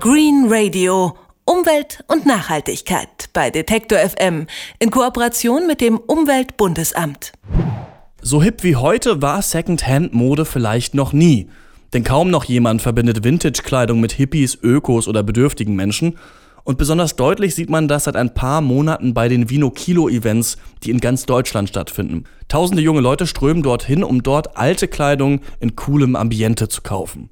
Green 0.00 0.46
Radio. 0.48 1.16
Umwelt 1.44 2.04
und 2.06 2.24
Nachhaltigkeit 2.24 3.30
bei 3.32 3.50
Detektor 3.50 3.98
FM 3.98 4.46
in 4.78 4.92
Kooperation 4.92 5.66
mit 5.66 5.80
dem 5.80 5.98
Umweltbundesamt. 5.98 7.32
So 8.22 8.40
hip 8.40 8.62
wie 8.62 8.76
heute 8.76 9.22
war 9.22 9.42
Secondhand-Mode 9.42 10.44
vielleicht 10.44 10.94
noch 10.94 11.12
nie. 11.12 11.48
Denn 11.92 12.04
kaum 12.04 12.30
noch 12.30 12.44
jemand 12.44 12.80
verbindet 12.80 13.24
Vintage-Kleidung 13.24 13.98
mit 13.98 14.12
Hippies, 14.12 14.56
Ökos 14.62 15.08
oder 15.08 15.24
bedürftigen 15.24 15.74
Menschen. 15.74 16.16
Und 16.62 16.78
besonders 16.78 17.16
deutlich 17.16 17.56
sieht 17.56 17.68
man 17.68 17.88
das 17.88 18.04
seit 18.04 18.14
ein 18.14 18.34
paar 18.34 18.60
Monaten 18.60 19.14
bei 19.14 19.28
den 19.28 19.50
Vino 19.50 19.70
Kilo 19.70 20.08
Events, 20.08 20.58
die 20.84 20.90
in 20.90 21.00
ganz 21.00 21.26
Deutschland 21.26 21.70
stattfinden. 21.70 22.22
Tausende 22.46 22.82
junge 22.82 23.00
Leute 23.00 23.26
strömen 23.26 23.64
dorthin, 23.64 24.04
um 24.04 24.22
dort 24.22 24.56
alte 24.56 24.86
Kleidung 24.86 25.40
in 25.58 25.74
coolem 25.74 26.14
Ambiente 26.14 26.68
zu 26.68 26.82
kaufen. 26.82 27.30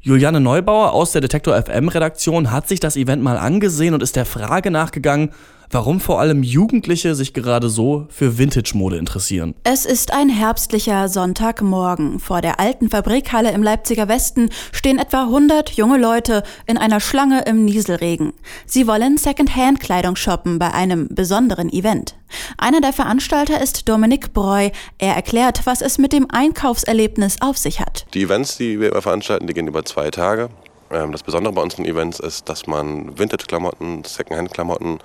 Juliane 0.00 0.40
Neubauer 0.40 0.92
aus 0.92 1.10
der 1.10 1.20
Detektor 1.20 1.60
FM 1.60 1.88
Redaktion 1.88 2.52
hat 2.52 2.68
sich 2.68 2.78
das 2.78 2.96
Event 2.96 3.20
mal 3.20 3.36
angesehen 3.36 3.94
und 3.94 4.02
ist 4.02 4.14
der 4.14 4.26
Frage 4.26 4.70
nachgegangen, 4.70 5.30
warum 5.70 6.00
vor 6.00 6.20
allem 6.20 6.42
Jugendliche 6.42 7.14
sich 7.14 7.34
gerade 7.34 7.68
so 7.68 8.06
für 8.08 8.38
Vintage-Mode 8.38 8.96
interessieren. 8.96 9.54
Es 9.64 9.84
ist 9.84 10.12
ein 10.12 10.28
herbstlicher 10.28 11.08
Sonntagmorgen. 11.08 12.20
Vor 12.20 12.40
der 12.40 12.60
alten 12.60 12.88
Fabrikhalle 12.88 13.52
im 13.52 13.62
Leipziger 13.62 14.08
Westen 14.08 14.50
stehen 14.72 14.98
etwa 14.98 15.24
100 15.24 15.70
junge 15.70 15.98
Leute 15.98 16.42
in 16.66 16.78
einer 16.78 17.00
Schlange 17.00 17.42
im 17.46 17.64
Nieselregen. 17.64 18.32
Sie 18.66 18.86
wollen 18.86 19.16
Second-Hand-Kleidung 19.16 20.16
shoppen 20.16 20.58
bei 20.58 20.72
einem 20.72 21.08
besonderen 21.10 21.70
Event. 21.72 22.14
Einer 22.58 22.80
der 22.80 22.92
Veranstalter 22.92 23.60
ist 23.60 23.88
Dominik 23.88 24.32
Breu. 24.32 24.70
Er 24.98 25.14
erklärt, 25.14 25.62
was 25.64 25.80
es 25.80 25.98
mit 25.98 26.12
dem 26.12 26.30
Einkaufserlebnis 26.30 27.40
auf 27.40 27.56
sich 27.56 27.80
hat. 27.80 28.06
Die 28.14 28.22
Events, 28.22 28.56
die 28.56 28.80
wir 28.80 29.00
veranstalten, 29.00 29.46
die 29.46 29.54
gehen 29.54 29.68
über 29.68 29.84
zwei 29.84 30.10
Tage. 30.10 30.50
Ähm, 30.90 31.12
das 31.12 31.22
Besondere 31.22 31.52
bei 31.52 31.62
unseren 31.62 31.84
Events 31.84 32.20
ist, 32.20 32.48
dass 32.48 32.66
man 32.66 33.18
Vintage-Klamotten, 33.18 34.04
Secondhand-Klamotten, 34.04 34.98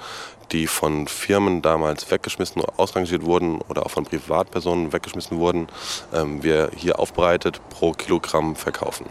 die 0.52 0.67
von 0.67 1.08
Firmen 1.08 1.62
damals 1.62 2.09
weggeschmissen, 2.09 2.64
ausrangiert 2.78 3.23
wurden 3.23 3.62
oder 3.62 3.86
auch 3.86 3.92
von 3.92 4.06
Privatpersonen 4.06 4.94
weggeschmissen 4.94 5.38
wurden, 5.38 5.67
ähm, 6.14 6.44
wir 6.44 6.72
hier 6.76 7.00
aufbereitet 7.00 7.59
pro 7.70 7.92
Kilogramm 7.92 8.56
verkaufen. 8.56 9.06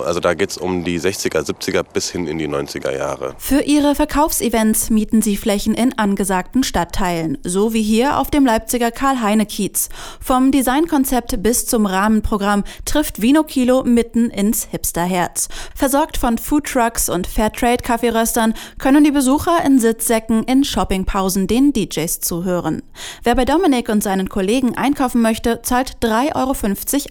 Also 0.00 0.20
da 0.20 0.34
geht 0.34 0.50
es 0.50 0.58
um 0.58 0.84
die 0.84 1.00
60er, 1.00 1.42
70er 1.44 1.82
bis 1.82 2.10
hin 2.10 2.26
in 2.26 2.38
die 2.38 2.48
90er 2.48 2.96
Jahre. 2.96 3.34
Für 3.38 3.62
ihre 3.62 3.94
Verkaufsevents 3.94 4.90
mieten 4.90 5.22
sie 5.22 5.36
Flächen 5.36 5.74
in 5.74 5.98
angesagten 5.98 6.62
Stadtteilen, 6.62 7.38
so 7.44 7.72
wie 7.72 7.82
hier 7.82 8.18
auf 8.18 8.30
dem 8.30 8.46
Leipziger 8.46 8.90
Karl-Heine-Kiez. 8.90 9.88
Vom 10.20 10.52
Designkonzept 10.52 11.42
bis 11.42 11.66
zum 11.66 11.86
Rahmenprogramm 11.86 12.64
trifft 12.84 13.22
Vino 13.22 13.42
Kilo 13.42 13.82
mitten 13.84 14.30
ins 14.30 14.68
Hipsterherz. 14.70 15.48
Versorgt 15.74 16.16
von 16.16 16.38
Foodtrucks 16.38 17.08
und 17.08 17.26
Fairtrade-Kaffeeröstern 17.26 18.54
können 18.78 19.04
die 19.04 19.10
Besucher 19.10 19.64
in 19.64 19.78
Sitzsäcken 19.78 20.44
in 20.44 20.64
Shoppingpausen 20.64 21.46
den 21.46 21.72
DJs 21.72 22.20
zuhören. 22.20 22.82
Wer 23.22 23.34
bei 23.34 23.44
Dominik 23.44 23.88
und 23.88 24.02
seinen 24.02 24.28
Kollegen 24.28 24.76
einkaufen 24.76 25.22
möchte, 25.22 25.62
zahlt 25.62 25.98
3,50 26.02 26.34
Euro 26.34 26.54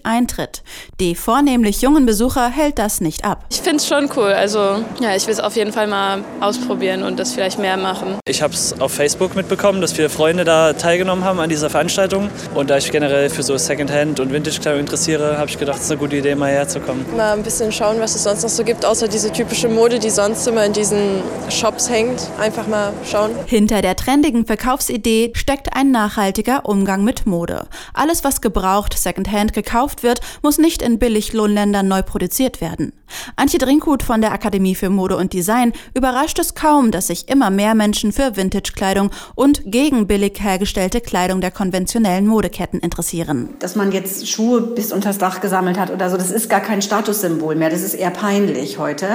Eintritt. 0.04 0.62
Die 1.00 1.14
vornehmlich 1.14 1.82
jungen 1.82 2.06
Besucher 2.06 2.48
hält 2.48 2.77
das 2.78 3.00
nicht 3.00 3.24
ab. 3.24 3.44
Ich 3.50 3.60
finde 3.60 3.76
es 3.76 3.86
schon 3.86 4.08
cool. 4.16 4.32
Also 4.32 4.58
ja, 5.00 5.14
ich 5.16 5.26
will 5.26 5.34
es 5.34 5.40
auf 5.40 5.56
jeden 5.56 5.72
Fall 5.72 5.86
mal 5.86 6.22
ausprobieren 6.40 7.02
und 7.02 7.18
das 7.18 7.32
vielleicht 7.32 7.58
mehr 7.58 7.76
machen. 7.76 8.16
Ich 8.26 8.42
habe 8.42 8.54
es 8.54 8.80
auf 8.80 8.92
Facebook 8.92 9.34
mitbekommen, 9.34 9.80
dass 9.80 9.92
viele 9.92 10.08
Freunde 10.08 10.44
da 10.44 10.72
teilgenommen 10.72 11.24
haben 11.24 11.40
an 11.40 11.48
dieser 11.48 11.70
Veranstaltung. 11.70 12.30
Und 12.54 12.70
da 12.70 12.78
ich 12.78 12.90
generell 12.90 13.30
für 13.30 13.42
so 13.42 13.56
Secondhand 13.56 14.20
und 14.20 14.32
Vintage-Kleidung 14.32 14.80
interessiere, 14.80 15.38
habe 15.38 15.50
ich 15.50 15.58
gedacht, 15.58 15.78
es 15.78 15.84
ist 15.84 15.90
eine 15.90 16.00
gute 16.00 16.16
Idee, 16.16 16.34
mal 16.34 16.50
herzukommen. 16.50 17.04
Mal 17.16 17.32
ein 17.32 17.42
bisschen 17.42 17.72
schauen, 17.72 18.00
was 18.00 18.14
es 18.14 18.22
sonst 18.22 18.42
noch 18.42 18.50
so 18.50 18.62
gibt, 18.62 18.84
außer 18.84 19.08
diese 19.08 19.32
typische 19.32 19.68
Mode, 19.68 19.98
die 19.98 20.10
sonst 20.10 20.46
immer 20.46 20.64
in 20.64 20.72
diesen 20.72 21.22
Shops 21.48 21.90
hängt. 21.90 22.28
Einfach 22.38 22.66
mal 22.66 22.92
schauen. 23.10 23.32
Hinter 23.46 23.82
der 23.82 23.96
trendigen 23.96 24.46
Verkaufsidee 24.46 25.32
steckt 25.34 25.74
ein 25.74 25.90
nachhaltiger 25.90 26.66
Umgang 26.66 27.02
mit 27.02 27.26
Mode. 27.26 27.66
Alles, 27.92 28.24
was 28.24 28.40
gebraucht 28.40 28.96
Secondhand 28.96 29.52
gekauft 29.52 30.02
wird, 30.02 30.20
muss 30.42 30.58
nicht 30.58 30.82
in 30.82 30.98
Billiglohnländern 30.98 31.88
neu 31.88 32.02
produziert 32.02 32.60
werden 32.60 32.67
werden. 32.68 32.92
Antje 33.36 33.58
Drinkhut 33.58 34.02
von 34.02 34.20
der 34.20 34.32
Akademie 34.32 34.74
für 34.74 34.90
Mode 34.90 35.16
und 35.16 35.32
Design 35.32 35.72
überrascht 35.94 36.38
es 36.38 36.54
kaum, 36.54 36.90
dass 36.90 37.08
sich 37.08 37.28
immer 37.28 37.50
mehr 37.50 37.74
Menschen 37.74 38.12
für 38.12 38.36
Vintage-Kleidung 38.36 39.10
und 39.34 39.62
gegen 39.64 40.06
billig 40.06 40.38
hergestellte 40.40 41.00
Kleidung 41.00 41.40
der 41.40 41.50
konventionellen 41.50 42.26
Modeketten 42.26 42.80
interessieren. 42.80 43.54
Dass 43.58 43.76
man 43.76 43.92
jetzt 43.92 44.28
Schuhe 44.28 44.60
bis 44.60 44.92
unters 44.92 45.18
Dach 45.18 45.40
gesammelt 45.40 45.78
hat 45.78 45.90
oder 45.90 46.10
so, 46.10 46.16
das 46.16 46.30
ist 46.30 46.50
gar 46.50 46.60
kein 46.60 46.82
Statussymbol 46.82 47.54
mehr. 47.54 47.70
Das 47.70 47.82
ist 47.82 47.94
eher 47.94 48.10
peinlich 48.10 48.78
heute. 48.78 49.06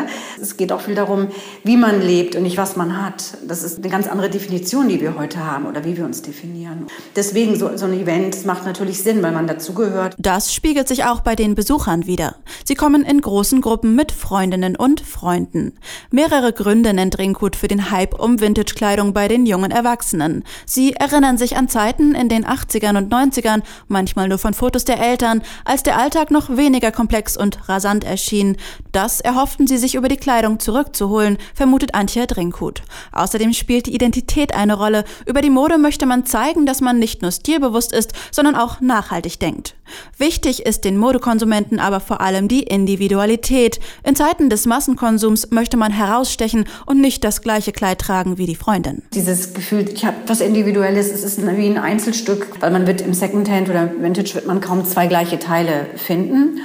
Es 0.41 0.57
geht 0.57 0.71
auch 0.71 0.81
viel 0.81 0.95
darum, 0.95 1.27
wie 1.63 1.77
man 1.77 2.01
lebt 2.01 2.35
und 2.35 2.43
nicht 2.43 2.57
was 2.57 2.75
man 2.75 3.03
hat. 3.03 3.37
Das 3.47 3.63
ist 3.63 3.79
eine 3.79 3.89
ganz 3.89 4.07
andere 4.07 4.29
Definition, 4.29 4.89
die 4.89 4.99
wir 4.99 5.17
heute 5.17 5.45
haben 5.45 5.65
oder 5.65 5.85
wie 5.85 5.95
wir 5.97 6.05
uns 6.05 6.21
definieren. 6.21 6.87
Deswegen 7.15 7.57
so, 7.57 7.77
so 7.77 7.85
ein 7.85 7.93
Event 7.93 8.45
macht 8.45 8.65
natürlich 8.65 9.03
Sinn, 9.03 9.21
weil 9.21 9.31
man 9.31 9.47
dazugehört. 9.47 10.15
Das 10.17 10.53
spiegelt 10.53 10.87
sich 10.87 11.05
auch 11.05 11.21
bei 11.21 11.35
den 11.35 11.55
Besuchern 11.55 12.07
wieder. 12.07 12.35
Sie 12.65 12.75
kommen 12.75 13.03
in 13.03 13.21
großen 13.21 13.42
Gruppen 13.43 13.83
Gruppen 13.83 13.95
mit 13.95 14.13
Freundinnen 14.13 14.75
und 14.77 15.01
Freunden. 15.01 15.73
Mehrere 16.09 16.53
Gründe 16.53 16.93
nennt 16.93 17.17
Ringhut 17.17 17.57
für 17.57 17.67
den 17.67 17.91
Hype 17.91 18.17
um 18.17 18.39
Vintage-Kleidung 18.39 19.13
bei 19.13 19.27
den 19.27 19.45
jungen 19.45 19.71
Erwachsenen. 19.71 20.43
Sie 20.65 20.93
erinnern 20.93 21.37
sich 21.37 21.57
an 21.57 21.67
Zeiten 21.67 22.15
in 22.15 22.29
den 22.29 22.45
80ern 22.45 22.97
und 22.97 23.11
90ern, 23.11 23.61
manchmal 23.89 24.29
nur 24.29 24.37
von 24.37 24.53
Fotos 24.53 24.85
der 24.85 25.01
Eltern, 25.01 25.41
als 25.65 25.83
der 25.83 25.97
Alltag 25.97 26.31
noch 26.31 26.55
weniger 26.55 26.91
komplex 26.91 27.35
und 27.35 27.67
rasant 27.67 28.05
erschien. 28.05 28.55
Das 28.93 29.19
erhofften 29.19 29.67
sie 29.67 29.77
sich 29.77 29.95
über 29.95 30.07
die 30.07 30.17
Kleidung 30.17 30.59
zurückzuholen, 30.59 31.37
vermutet 31.53 31.95
Antje 31.95 32.25
Drinkhut. 32.27 32.83
Außerdem 33.11 33.51
spielt 33.51 33.87
die 33.87 33.95
Identität 33.95 34.53
eine 34.53 34.75
Rolle. 34.75 35.03
Über 35.25 35.41
die 35.41 35.49
Mode 35.49 35.77
möchte 35.77 36.05
man 36.05 36.25
zeigen, 36.25 36.65
dass 36.65 36.79
man 36.79 36.99
nicht 36.99 37.21
nur 37.21 37.31
stilbewusst 37.31 37.91
ist, 37.91 38.13
sondern 38.31 38.55
auch 38.55 38.79
nachhaltig 38.79 39.39
denkt. 39.39 39.75
Wichtig 40.17 40.65
ist 40.65 40.85
den 40.85 40.97
Modekonsumenten 40.97 41.79
aber 41.79 41.99
vor 41.99 42.21
allem 42.21 42.47
die 42.47 42.63
Individualität. 42.63 43.79
In 44.03 44.15
Zeiten 44.15 44.49
des 44.49 44.65
Massenkonsums 44.65 45.51
möchte 45.51 45.77
man 45.77 45.91
herausstechen 45.91 46.65
und 46.85 47.01
nicht 47.01 47.23
das 47.23 47.41
gleiche 47.41 47.71
Kleid 47.71 47.99
tragen 47.99 48.37
wie 48.37 48.45
die 48.45 48.55
Freundin. 48.55 49.01
Dieses 49.13 49.53
Gefühl, 49.53 49.89
ich 49.93 50.05
habe 50.05 50.17
was 50.27 50.41
Individuelles, 50.41 51.11
es 51.11 51.23
ist 51.23 51.45
wie 51.45 51.67
ein 51.67 51.77
Einzelstück, 51.77 52.61
weil 52.61 52.71
man 52.71 52.87
wird 52.87 53.01
im 53.01 53.13
Secondhand 53.13 53.69
oder 53.69 53.91
Vintage 53.99 54.35
wird 54.35 54.47
man 54.47 54.61
kaum 54.61 54.85
zwei 54.85 55.07
gleiche 55.07 55.39
Teile 55.39 55.87
finden. 55.95 56.59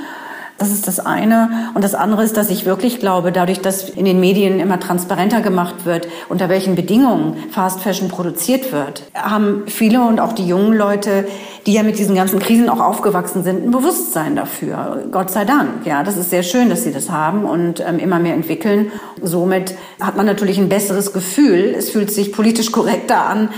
Das 0.58 0.72
ist 0.72 0.88
das 0.88 0.98
eine. 0.98 1.70
Und 1.74 1.84
das 1.84 1.94
andere 1.94 2.24
ist, 2.24 2.36
dass 2.36 2.50
ich 2.50 2.66
wirklich 2.66 2.98
glaube, 2.98 3.30
dadurch, 3.30 3.60
dass 3.60 3.88
in 3.88 4.04
den 4.04 4.18
Medien 4.18 4.58
immer 4.58 4.80
transparenter 4.80 5.40
gemacht 5.40 5.86
wird, 5.86 6.08
unter 6.28 6.48
welchen 6.48 6.74
Bedingungen 6.74 7.36
Fast 7.52 7.80
Fashion 7.80 8.08
produziert 8.08 8.72
wird, 8.72 9.04
haben 9.14 9.62
viele 9.66 10.02
und 10.02 10.18
auch 10.18 10.32
die 10.32 10.46
jungen 10.46 10.76
Leute, 10.76 11.28
die 11.68 11.74
ja 11.74 11.82
mit 11.82 11.98
diesen 11.98 12.14
ganzen 12.14 12.38
Krisen 12.38 12.70
auch 12.70 12.80
aufgewachsen 12.80 13.44
sind, 13.44 13.66
ein 13.66 13.70
Bewusstsein 13.70 14.36
dafür. 14.36 15.04
Gott 15.12 15.30
sei 15.30 15.44
Dank. 15.44 15.84
Ja, 15.84 16.02
das 16.02 16.16
ist 16.16 16.30
sehr 16.30 16.42
schön, 16.42 16.70
dass 16.70 16.84
sie 16.84 16.92
das 16.92 17.10
haben 17.10 17.44
und 17.44 17.84
ähm, 17.86 17.98
immer 17.98 18.18
mehr 18.18 18.32
entwickeln. 18.32 18.90
Somit 19.20 19.74
hat 20.00 20.16
man 20.16 20.24
natürlich 20.24 20.56
ein 20.56 20.70
besseres 20.70 21.12
Gefühl. 21.12 21.74
Es 21.76 21.90
fühlt 21.90 22.10
sich 22.10 22.32
politisch 22.32 22.72
korrekter 22.72 23.26
an, 23.26 23.50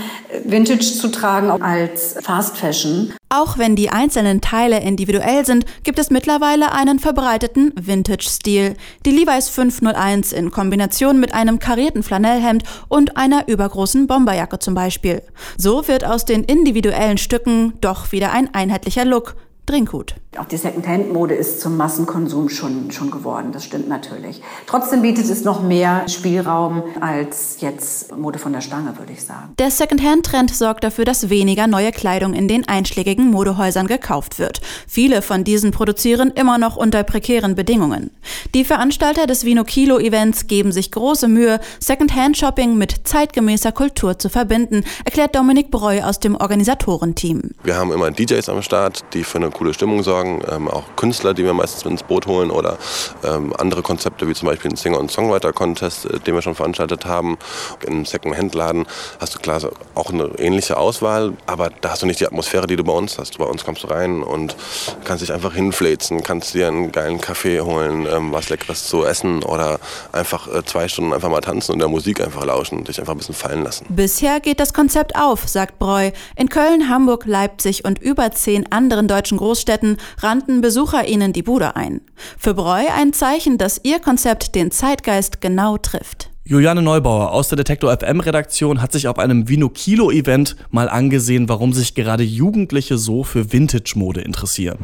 Vintage 0.43 0.81
zu 0.81 1.07
tragen 1.07 1.51
als 1.61 2.17
Fast 2.21 2.57
Fashion. 2.57 3.13
Auch 3.33 3.57
wenn 3.57 3.77
die 3.77 3.89
einzelnen 3.89 4.41
Teile 4.41 4.81
individuell 4.81 5.45
sind, 5.45 5.63
gibt 5.83 5.99
es 5.99 6.09
mittlerweile 6.09 6.73
einen 6.73 6.99
verbreiteten 6.99 7.71
Vintage-Stil. 7.79 8.75
Die 9.05 9.11
Levi's 9.11 9.47
501 9.47 10.33
in 10.33 10.51
Kombination 10.51 11.17
mit 11.17 11.33
einem 11.33 11.57
karierten 11.57 12.03
Flanellhemd 12.03 12.63
und 12.89 13.15
einer 13.15 13.47
übergroßen 13.47 14.05
Bomberjacke 14.05 14.59
zum 14.59 14.73
Beispiel. 14.73 15.21
So 15.57 15.87
wird 15.87 16.03
aus 16.03 16.25
den 16.25 16.43
individuellen 16.43 17.17
Stücken 17.17 17.71
doch 17.79 18.00
wieder 18.11 18.31
ein 18.31 18.53
einheitlicher 18.53 19.05
Look, 19.05 19.35
Trinkgut. 19.65 20.15
Auch 20.37 20.45
die 20.45 20.57
Secondhand-Mode 20.57 21.35
ist 21.35 21.59
zum 21.59 21.75
Massenkonsum 21.75 22.49
schon, 22.49 22.89
schon 22.91 23.11
geworden, 23.11 23.51
das 23.51 23.65
stimmt 23.65 23.89
natürlich. 23.89 24.41
Trotzdem 24.65 25.01
bietet 25.01 25.29
es 25.29 25.43
noch 25.43 25.61
mehr 25.61 26.07
Spielraum 26.07 26.83
als 27.01 27.57
jetzt 27.59 28.15
Mode 28.15 28.39
von 28.39 28.53
der 28.53 28.61
Stange, 28.61 28.97
würde 28.97 29.11
ich 29.11 29.23
sagen. 29.23 29.53
Der 29.59 29.69
Secondhand-Trend 29.69 30.55
sorgt 30.55 30.83
dafür, 30.83 31.05
dass 31.05 31.29
weniger 31.29 31.67
neue 31.67 31.91
Kleidung 31.91 32.33
in 32.33 32.47
den 32.47 32.67
einschlägigen 32.67 33.29
Modehäusern 33.29 33.87
gekauft 33.87 34.39
wird. 34.39 34.61
Viele 34.87 35.21
von 35.21 35.43
diesen 35.43 35.71
produzieren 35.71 36.31
immer 36.31 36.57
noch 36.57 36.77
unter 36.77 37.03
prekären 37.03 37.55
Bedingungen. 37.55 38.11
Die 38.55 38.63
Veranstalter 38.63 39.27
des 39.27 39.43
Vino 39.43 39.63
Kilo 39.63 39.99
Events 39.99 40.47
geben 40.47 40.71
sich 40.71 40.91
große 40.91 41.27
Mühe, 41.27 41.59
Secondhand-Shopping 41.79 42.77
mit 42.77 43.01
zeitgemäßer 43.03 43.73
Kultur 43.73 44.17
zu 44.17 44.29
verbinden, 44.29 44.83
erklärt 45.05 45.35
Dominik 45.35 45.71
Breu 45.71 46.01
aus 46.03 46.19
dem 46.19 46.35
Organisatorenteam. 46.35 47.51
Wir 47.63 47.75
haben 47.75 47.91
immer 47.91 48.11
DJs 48.11 48.47
am 48.49 48.61
Start, 48.61 49.01
die 49.13 49.23
für 49.23 49.37
eine 49.37 49.50
coole 49.51 49.73
Stimmung 49.73 50.03
sorgen. 50.03 50.41
Ähm, 50.49 50.67
auch 50.67 50.83
Künstler, 50.95 51.33
die 51.33 51.43
wir 51.43 51.53
meistens 51.53 51.83
ins 51.83 52.03
Boot 52.03 52.25
holen 52.25 52.51
oder 52.51 52.77
ähm, 53.23 53.53
andere 53.57 53.81
Konzepte 53.81 54.27
wie 54.27 54.33
zum 54.33 54.47
Beispiel 54.47 54.69
einen 54.69 54.77
Singer- 54.77 54.99
und 54.99 55.11
Songwriter-Contest, 55.11 56.05
äh, 56.05 56.19
den 56.19 56.35
wir 56.35 56.41
schon 56.41 56.55
veranstaltet 56.55 57.05
haben. 57.05 57.37
Im 57.85 58.05
Second-Hand-Laden 58.05 58.85
hast 59.19 59.35
du 59.35 59.39
klar 59.39 59.61
auch 59.95 60.11
eine 60.11 60.25
ähnliche 60.37 60.77
Auswahl, 60.77 61.33
aber 61.45 61.69
da 61.81 61.91
hast 61.91 62.01
du 62.01 62.05
nicht 62.05 62.19
die 62.19 62.25
Atmosphäre, 62.25 62.67
die 62.67 62.75
du 62.75 62.83
bei 62.83 62.93
uns 62.93 63.17
hast. 63.17 63.37
Bei 63.37 63.45
uns 63.45 63.63
kommst 63.63 63.83
du 63.83 63.87
rein 63.87 64.23
und 64.23 64.55
kannst 65.03 65.21
dich 65.21 65.33
einfach 65.33 65.53
hinfläzen, 65.53 66.23
kannst 66.23 66.53
dir 66.53 66.67
einen 66.67 66.91
geilen 66.91 67.19
Kaffee 67.19 67.61
holen, 67.61 68.07
ähm, 68.11 68.31
was 68.31 68.49
Leckeres 68.49 68.87
zu 68.87 69.05
essen 69.05 69.43
oder 69.43 69.79
einfach 70.11 70.47
äh, 70.47 70.63
zwei 70.65 70.87
Stunden 70.87 71.13
einfach 71.13 71.29
mal 71.29 71.41
tanzen 71.41 71.73
und 71.73 71.79
der 71.79 71.87
Musik 71.87 72.21
einfach 72.21 72.45
lauschen 72.45 72.79
und 72.79 72.87
dich 72.87 72.99
einfach 72.99 73.13
ein 73.13 73.17
bisschen 73.17 73.35
fallen 73.35 73.63
lassen. 73.63 73.85
Bisher 73.89 74.39
geht 74.39 74.59
das 74.59 74.73
Konzept 74.73 75.15
auf, 75.15 75.47
sagt 75.47 75.79
Breu. 75.79 76.11
In 76.35 76.49
Köln, 76.49 76.89
Hamburg, 76.89 77.25
Leipzig 77.25 77.85
und 77.85 77.99
über 77.99 78.31
zehn 78.31 78.71
anderen 78.71 79.07
deutschen 79.07 79.37
Großstädten 79.41 79.97
rannten 80.19 80.61
Besucher 80.61 81.07
ihnen 81.07 81.33
die 81.33 81.41
Bude 81.41 81.75
ein. 81.75 82.01
Für 82.37 82.53
Breu 82.53 82.83
ein 82.95 83.11
Zeichen, 83.11 83.57
dass 83.57 83.81
ihr 83.83 83.97
Konzept 83.97 84.53
den 84.53 84.69
Zeitgeist 84.69 85.41
genau 85.41 85.77
trifft. 85.77 86.29
Juliane 86.43 86.83
Neubauer 86.83 87.31
aus 87.31 87.49
der 87.49 87.55
Detektor 87.55 87.91
FM 87.97 88.19
Redaktion 88.19 88.83
hat 88.83 88.91
sich 88.91 89.07
auf 89.07 89.17
einem 89.17 89.49
Vino 89.49 89.69
Kilo 89.69 90.11
Event 90.11 90.55
mal 90.69 90.89
angesehen, 90.89 91.49
warum 91.49 91.73
sich 91.73 91.95
gerade 91.95 92.23
Jugendliche 92.23 92.99
so 92.99 93.23
für 93.23 93.51
Vintage 93.51 93.93
Mode 93.95 94.21
interessieren. 94.21 94.77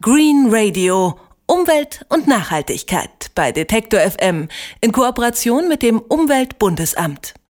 Green 0.00 0.48
Radio 0.50 1.14
Umwelt 1.46 2.04
und 2.08 2.26
Nachhaltigkeit 2.26 3.30
bei 3.36 3.52
Detektor 3.52 4.00
FM 4.00 4.48
in 4.80 4.90
Kooperation 4.90 5.68
mit 5.68 5.82
dem 5.82 6.00
Umweltbundesamt. 6.00 7.34